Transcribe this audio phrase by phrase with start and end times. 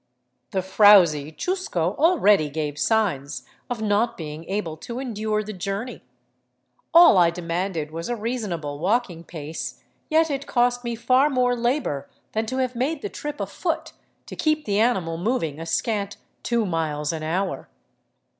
[0.49, 6.01] The frowsy chusco already gave signs of not being able to endure the journey.
[6.91, 12.09] All I demanded was a reasonable walking pace, yet it cost me far more labor
[12.31, 13.93] than to have made the trip afoot
[14.25, 17.69] to keep the animal mov ing a scant two miles an hour.